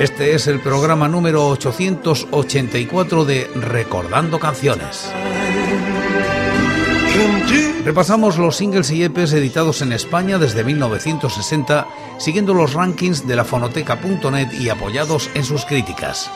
[0.00, 5.12] Este es el programa número 884 de Recordando Canciones.
[7.84, 11.86] Repasamos los singles y EPs editados en España desde 1960,
[12.18, 16.30] siguiendo los rankings de la fonoteca.net y apoyados en sus críticas.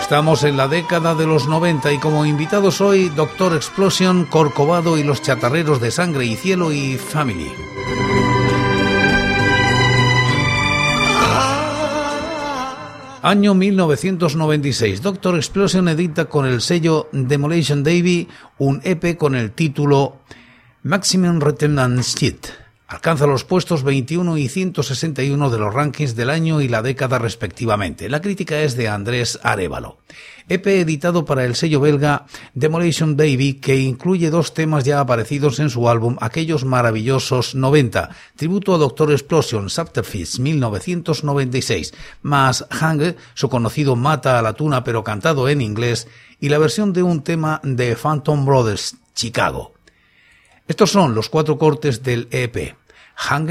[0.00, 5.02] Estamos en la década de los 90 y como invitados hoy Doctor Explosion, Corcovado y
[5.02, 7.50] los chatarreros de Sangre y Cielo y Family.
[13.22, 15.02] Año 1996.
[15.02, 20.20] Doctor Explosion edita con el sello Demolition Davy un EP con el título
[20.84, 22.46] Maximum Return Shit.
[22.90, 28.08] Alcanza los puestos 21 y 161 de los rankings del año y la década respectivamente.
[28.08, 29.98] La crítica es de Andrés Arevalo.
[30.48, 35.70] EP editado para el sello belga Demolition Baby que incluye dos temas ya aparecidos en
[35.70, 43.94] su álbum Aquellos maravillosos 90, tributo a Doctor Explosion Subterfuge 1996, más Hang, su conocido
[43.94, 46.08] Mata a la tuna pero cantado en inglés,
[46.40, 49.74] y la versión de un tema de Phantom Brothers, Chicago.
[50.66, 52.79] Estos son los cuatro cortes del EP.
[53.20, 53.50] Hang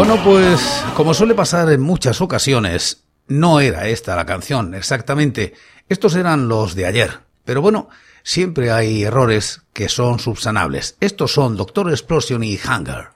[0.00, 5.52] Bueno, pues como suele pasar en muchas ocasiones, no era esta la canción exactamente.
[5.90, 7.18] Estos eran los de ayer.
[7.44, 7.90] Pero bueno,
[8.22, 10.96] siempre hay errores que son subsanables.
[11.00, 13.10] Estos son Doctor Explosion y Hunger.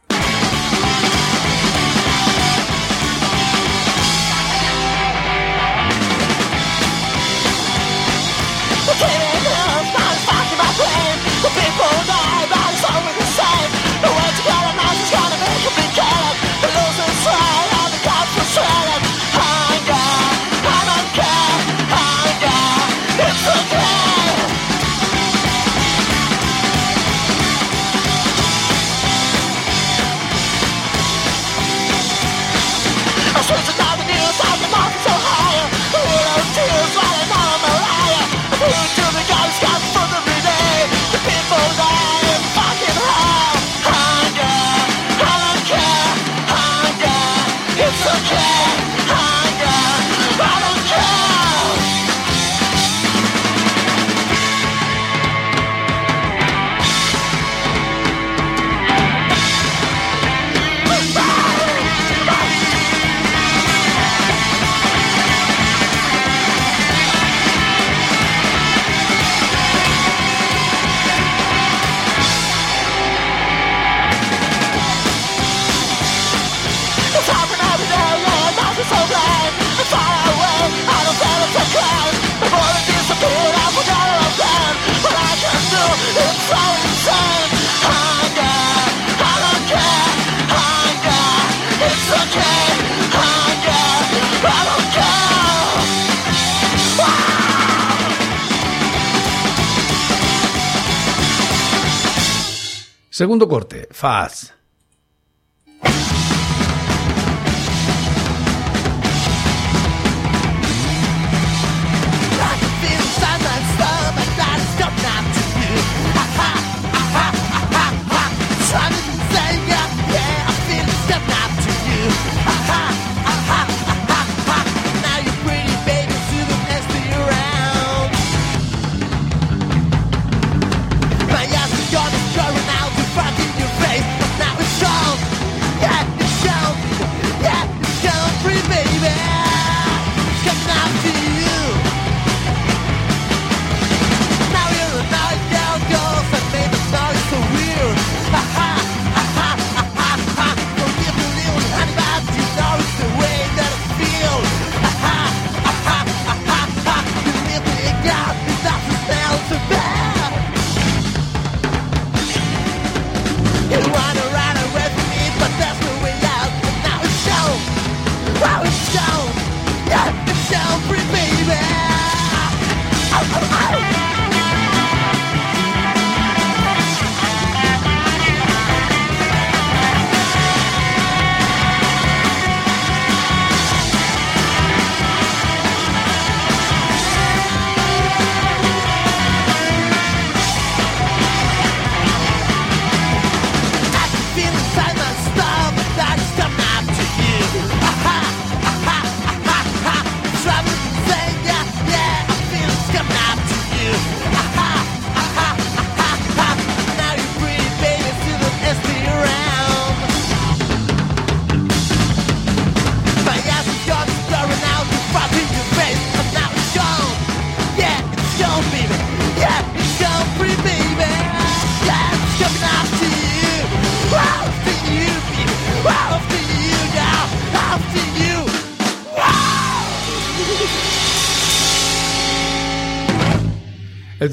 [103.15, 104.53] Segundo corte, Faz.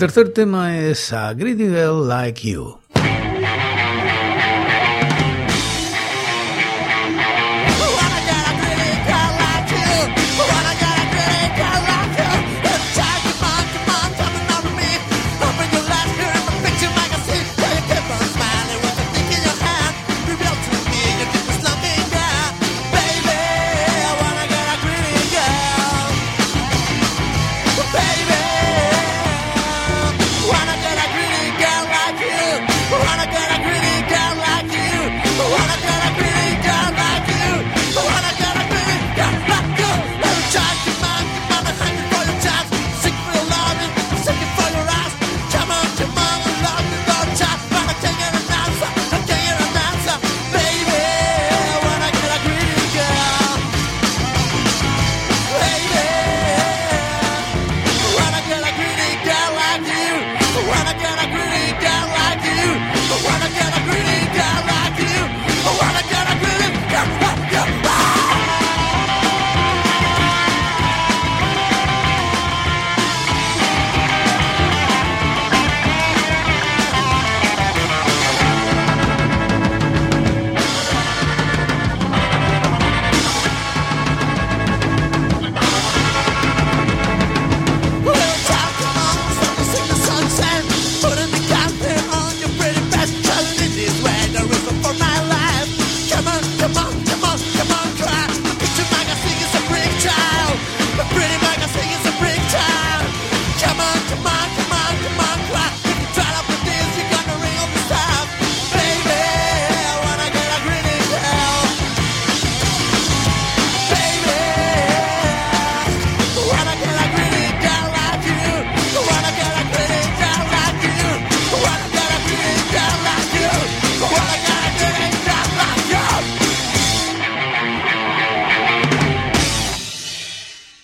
[0.02, 2.81] tercer tema es A Greedy Girl Like You.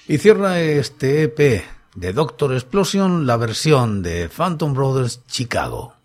[0.10, 5.97] Y cierra este EP de Doctor Explosion la versión de Phantom Brothers Chicago.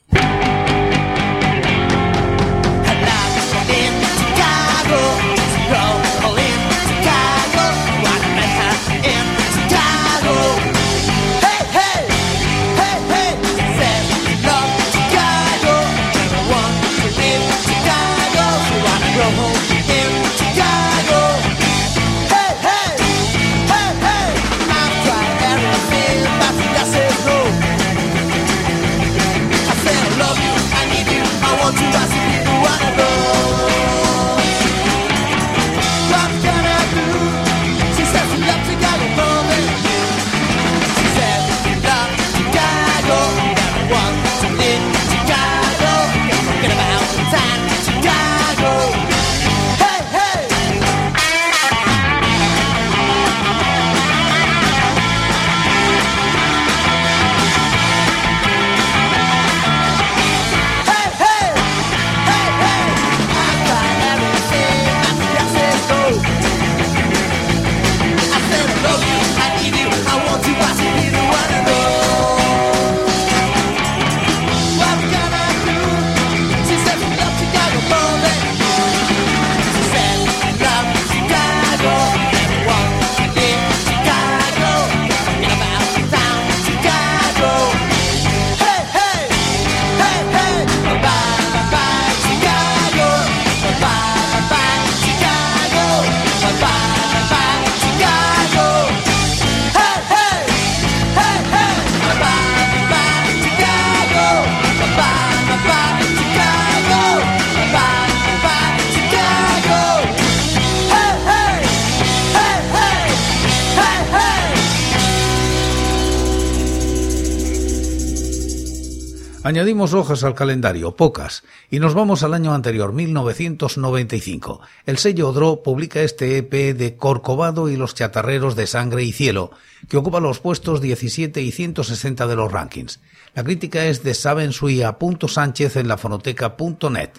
[119.53, 124.63] Añadimos hojas al calendario, pocas, y nos vamos al año anterior, 1995.
[124.87, 129.51] El sello Dro publica este EP de Corcovado y los chatarreros de sangre y cielo,
[129.91, 133.01] que ocupa los puestos 17 y 160 de los rankings.
[133.35, 137.11] La crítica es de Sánchez en la fonoteca.net.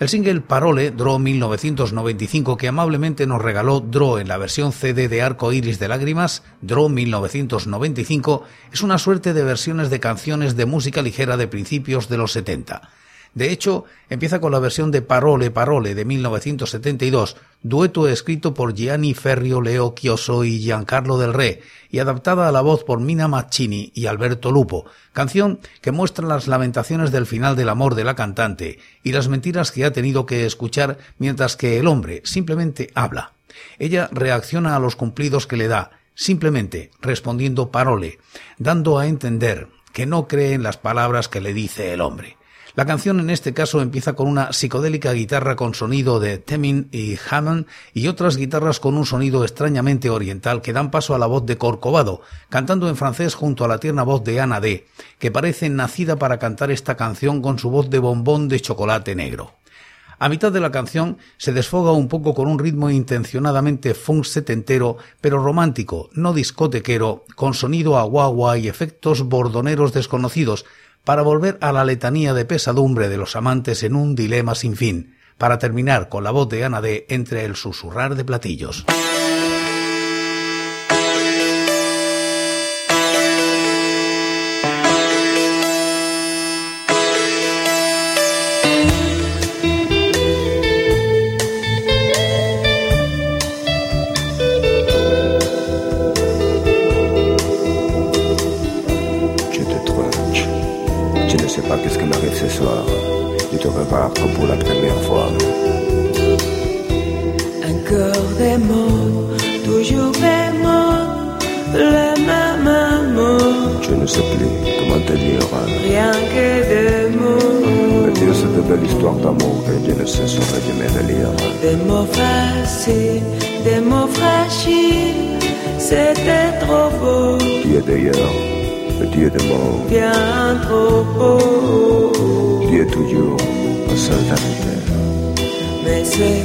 [0.00, 5.22] El single Parole, Draw 1995, que amablemente nos regaló Draw en la versión CD de
[5.22, 11.02] Arco Iris de Lágrimas, Draw 1995, es una suerte de versiones de canciones de música
[11.02, 12.88] ligera de principios de los 70.
[13.34, 19.14] De hecho, empieza con la versión de Parole Parole de 1972, dueto escrito por Gianni
[19.14, 23.92] Ferrio, Leo Chioso y Giancarlo del Re, y adaptada a la voz por Mina Maccini
[23.94, 28.78] y Alberto Lupo, canción que muestra las lamentaciones del final del amor de la cantante
[29.02, 33.32] y las mentiras que ha tenido que escuchar mientras que el hombre simplemente habla.
[33.78, 38.18] Ella reacciona a los cumplidos que le da, simplemente respondiendo parole,
[38.58, 42.37] dando a entender que no cree en las palabras que le dice el hombre.
[42.78, 47.18] La canción en este caso empieza con una psicodélica guitarra con sonido de Temin y
[47.28, 51.44] Hammond y otras guitarras con un sonido extrañamente oriental que dan paso a la voz
[51.44, 54.86] de Corcovado, cantando en francés junto a la tierna voz de Ana D,
[55.18, 59.54] que parece nacida para cantar esta canción con su voz de bombón de chocolate negro.
[60.20, 64.98] A mitad de la canción se desfoga un poco con un ritmo intencionadamente funk setentero,
[65.20, 70.64] pero romántico, no discotequero, con sonido a guagua y efectos bordoneros desconocidos,
[71.08, 75.16] para volver a la letanía de pesadumbre de los amantes en un dilema sin fin,
[75.38, 78.84] para terminar con la voz de Ana D entre el susurrar de platillos.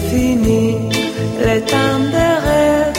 [0.10, 0.78] fini
[1.40, 2.94] le temps des rêves.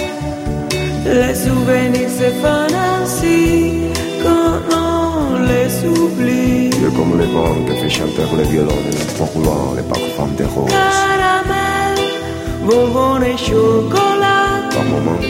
[1.06, 3.90] Les souvenirs se font ainsi
[4.22, 6.70] quand on les oublie.
[6.72, 10.70] C'est comme les vents que fait chanter le violon, les pourboires, les parfums des roses.
[10.70, 11.96] Caramel,
[12.66, 14.70] bonbon et chocolat?
[14.74, 15.20] Par moment,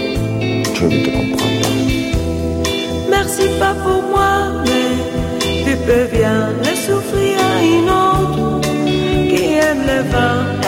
[0.75, 1.73] je ne te comprends pas.
[3.11, 4.33] Merci pas pour moi,
[4.65, 4.91] mais
[5.65, 8.61] tu peux bien le souffrir à une autre
[9.29, 10.64] qui aime le vin.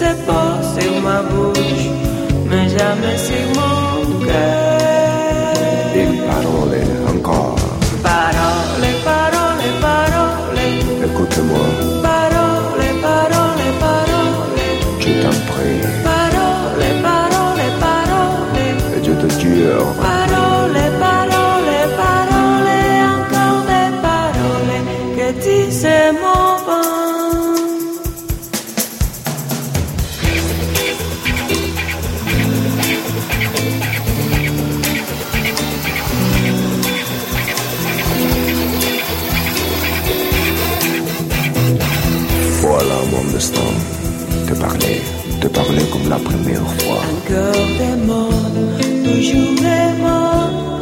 [0.00, 1.86] c'est beau, c'est ma bouche,
[2.48, 3.69] mais jamais c'est moi.
[46.10, 47.00] La première fois.
[47.14, 48.40] Encore des mots,
[49.06, 50.80] toujours les mots,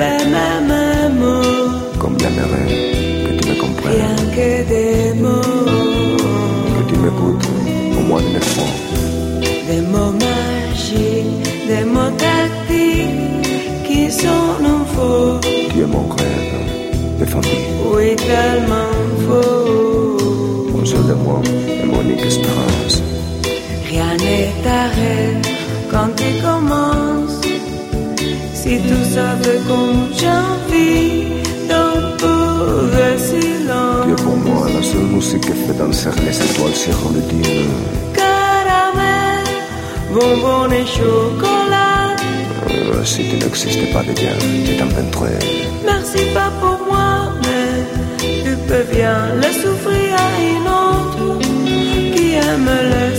[0.00, 2.68] les mêmes mots, Comme j'aimerais
[3.24, 5.52] que tu me comprennes, rien que des mots,
[6.76, 7.48] que tu m'écoutes
[7.98, 8.72] au moins une fois.
[9.68, 15.38] des mots magiques, des mots tactiques qui sont un faux.
[15.70, 16.52] Tu es mon rêve
[17.18, 17.48] défendu.
[17.94, 18.92] Oui, tellement
[19.24, 20.72] faux.
[20.72, 21.40] Mon seul de moi
[21.82, 23.02] et mon unique espérance.
[25.90, 27.40] Quand tu commences.
[28.54, 31.24] Si tu savais comme j'envie
[31.68, 34.08] dans tout le Tu silence.
[34.18, 37.66] es pour moi la seule musique qui fait danser les étoiles sur le dîner.
[38.14, 39.44] Caramel,
[40.14, 42.16] bonbon et chocolat.
[42.70, 44.32] Euh, si tu n'existais pas déjà,
[44.66, 45.38] je t'inventerais.
[45.84, 51.38] Merci pas pour moi, mais tu peux bien le souffrir à une autre
[52.14, 53.11] qui aime étoiles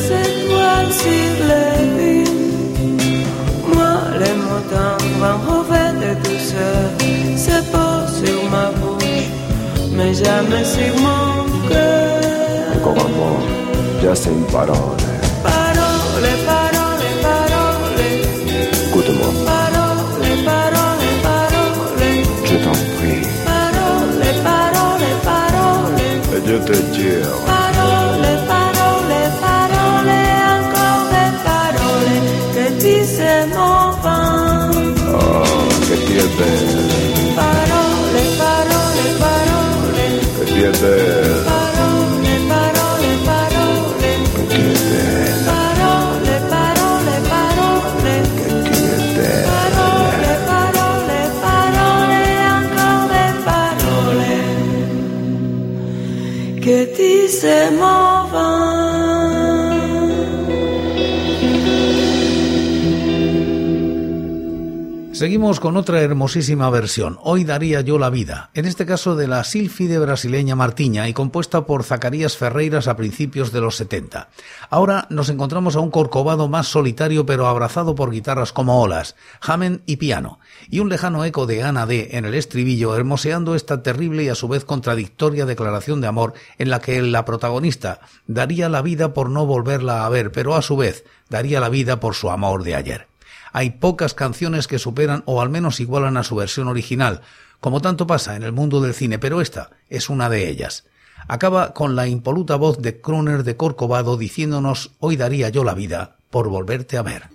[1.01, 3.25] sur les vues.
[3.73, 4.36] Moi, les
[4.71, 6.86] tendres en revers de douceur
[7.45, 9.27] se posent sur ma bouche,
[9.95, 12.21] mais jamais sur mon cœur.
[12.86, 13.39] Un mot,
[14.01, 14.97] juste une parole.
[15.43, 18.01] Parole, parole, parole,
[18.88, 20.01] Écoute-moi, parole,
[20.45, 22.23] parole, parole.
[22.45, 23.25] je t'en prie.
[23.49, 27.36] Parole, parole, parole, Et je te jure,
[65.23, 69.45] Seguimos con otra hermosísima versión, Hoy daría yo la vida, en este caso de la
[69.45, 74.27] sílfide brasileña Martiña y compuesta por Zacarías Ferreiras a principios de los 70.
[74.69, 79.79] Ahora nos encontramos a un corcovado más solitario pero abrazado por guitarras como olas, Hammond
[79.86, 84.25] y piano, y un lejano eco de Ana D en el estribillo hermoseando esta terrible
[84.25, 88.81] y a su vez contradictoria declaración de amor en la que la protagonista daría la
[88.81, 92.29] vida por no volverla a ver, pero a su vez daría la vida por su
[92.29, 93.12] amor de ayer.
[93.53, 97.21] Hay pocas canciones que superan o al menos igualan a su versión original,
[97.59, 100.85] como tanto pasa en el mundo del cine, pero esta es una de ellas.
[101.27, 106.17] Acaba con la impoluta voz de Croner de Corcovado diciéndonos hoy daría yo la vida
[106.31, 107.29] por volverte a ver.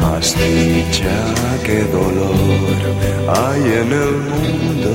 [0.00, 1.18] Más dicha
[1.64, 2.78] que dolor
[3.28, 4.90] hay en el mundo.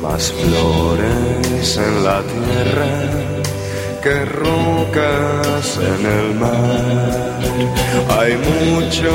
[0.00, 2.92] Más flores en la tierra
[4.02, 7.40] que rocas en el mar.
[8.18, 9.12] Hay mucho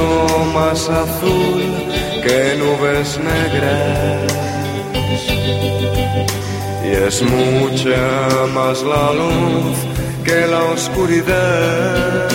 [0.53, 1.62] más azul
[2.23, 4.38] que nubes negras.
[6.88, 9.78] Y es mucha más la luz
[10.23, 12.30] que la oscuridad.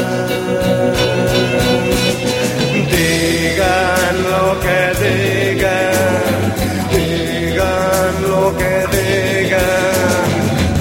[2.92, 6.52] Digan lo que digan,
[6.92, 10.26] digan lo que digan,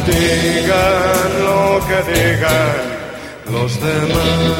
[0.05, 2.81] digan lo que digan.
[3.51, 4.51] los demás.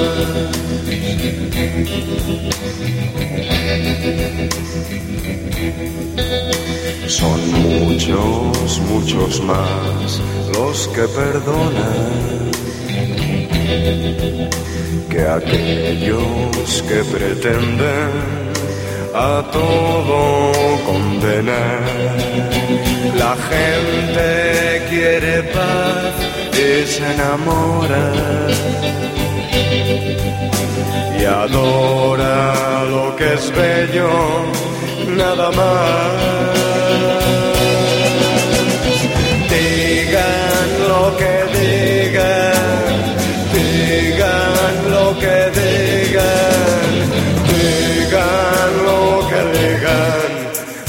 [7.11, 10.21] Son muchos, muchos más
[10.53, 12.51] los que perdonan
[15.09, 18.11] que aquellos que pretenden
[19.13, 20.51] a todo
[20.85, 21.81] condenar.
[23.17, 26.13] La gente quiere paz
[26.53, 28.05] y se enamora
[31.19, 34.09] y adora lo que es bello,
[35.17, 36.70] nada más.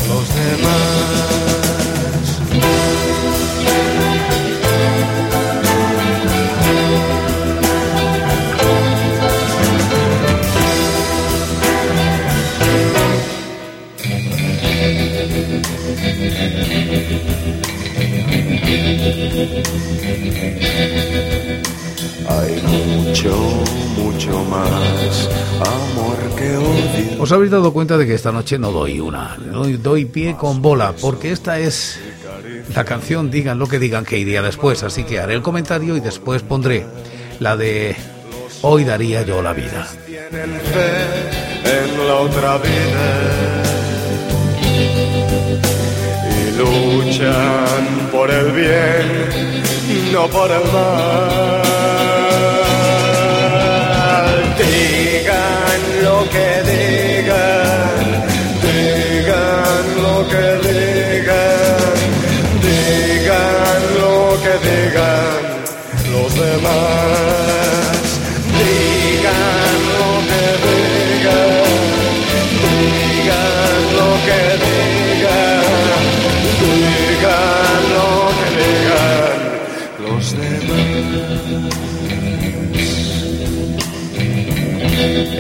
[0.09, 1.13] Los demás.
[22.29, 23.33] Hay mucho,
[24.27, 25.29] mucho más
[25.61, 27.23] amor que odio.
[27.23, 30.63] Os habéis dado cuenta de que esta noche no doy una, doy, doy pie con
[30.63, 31.99] bola, porque esta es
[32.75, 36.01] la canción Digan lo que digan que iría después, así que haré el comentario y
[36.01, 36.87] después pondré
[37.41, 37.97] la de
[38.63, 39.89] Hoy daría yo la vida.
[40.07, 43.63] Tienen fe en la otra vida
[46.31, 51.82] y luchan por el bien, no por el mal.
[56.33, 57.02] Que digan,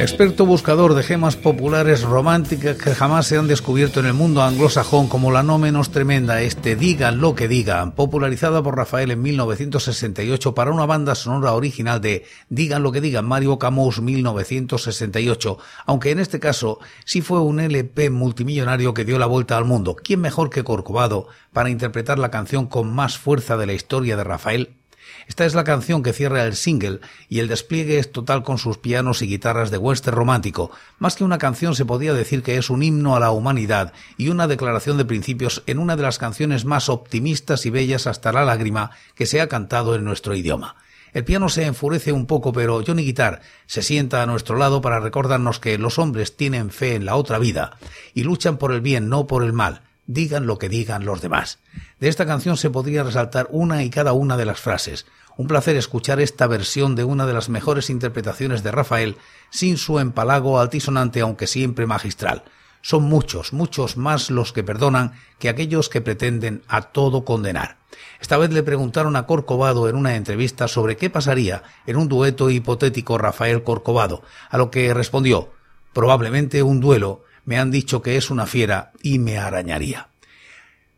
[0.02, 5.06] Experto buscador de gemas populares románticas que jamás se han descubierto en el mundo anglosajón
[5.06, 10.56] como la no menos tremenda este Digan lo que digan, popularizada por Rafael en 1968
[10.56, 16.18] para una banda sonora original de Digan lo que digan Mario Camus 1968, aunque en
[16.18, 19.94] este caso sí fue un LP multimillonario que dio la vuelta al mundo.
[19.94, 24.24] ¿Quién mejor que Corcovado para interpretar la canción con más fuerza de la historia de
[24.24, 24.81] Rafael?
[25.26, 28.78] Esta es la canción que cierra el single y el despliegue es total con sus
[28.78, 30.70] pianos y guitarras de western romántico.
[30.98, 34.28] Más que una canción se podría decir que es un himno a la humanidad y
[34.28, 38.44] una declaración de principios en una de las canciones más optimistas y bellas hasta la
[38.44, 40.76] lágrima que se ha cantado en nuestro idioma.
[41.12, 44.98] El piano se enfurece un poco, pero Johnny Guitar se sienta a nuestro lado para
[44.98, 47.76] recordarnos que los hombres tienen fe en la otra vida
[48.14, 49.82] y luchan por el bien, no por el mal
[50.12, 51.58] digan lo que digan los demás.
[52.00, 55.06] De esta canción se podría resaltar una y cada una de las frases.
[55.36, 59.16] Un placer escuchar esta versión de una de las mejores interpretaciones de Rafael,
[59.50, 62.44] sin su empalago altisonante aunque siempre magistral.
[62.82, 67.78] Son muchos, muchos más los que perdonan que aquellos que pretenden a todo condenar.
[68.20, 72.50] Esta vez le preguntaron a Corcovado en una entrevista sobre qué pasaría en un dueto
[72.50, 75.50] hipotético Rafael Corcovado, a lo que respondió
[75.92, 80.08] probablemente un duelo me han dicho que es una fiera y me arañaría.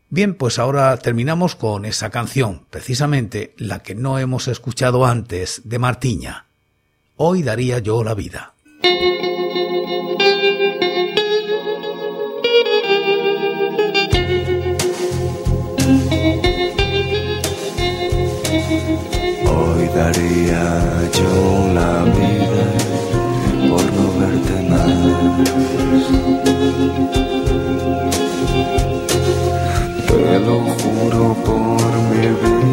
[0.09, 5.79] Bien, pues ahora terminamos con esa canción, precisamente la que no hemos escuchado antes de
[5.79, 6.45] Martiña.
[7.17, 8.53] Hoy daría yo la vida.
[19.47, 22.64] Hoy daría yo la vida
[24.85, 24.91] Te
[30.39, 32.64] lo juro por mi vida,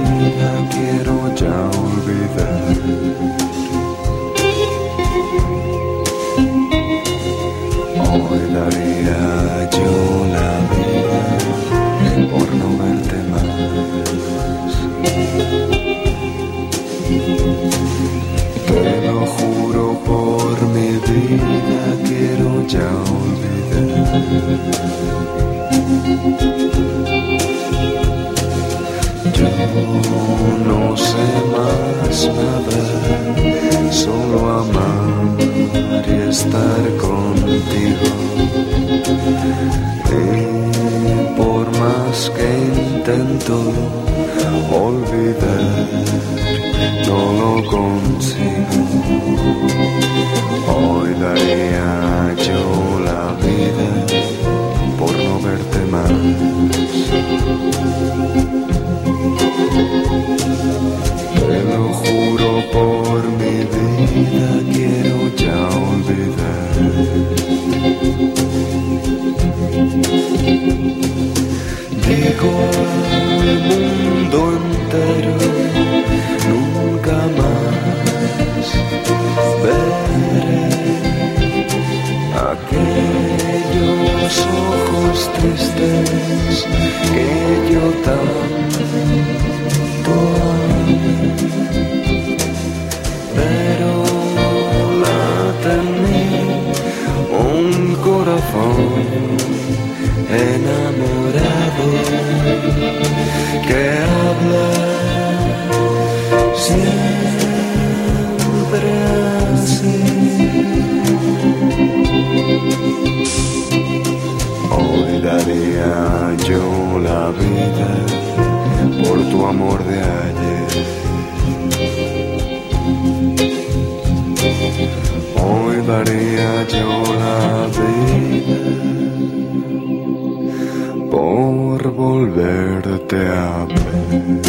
[132.22, 134.42] volverte a ver.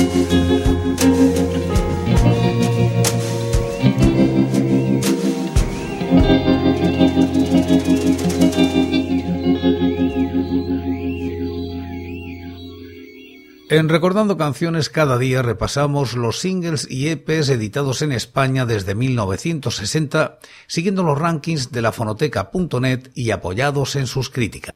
[13.69, 20.37] En Recordando Canciones cada día repasamos los singles y EPs editados en España desde 1960,
[20.67, 24.75] siguiendo los rankings de la fonoteca.net y apoyados en sus críticas.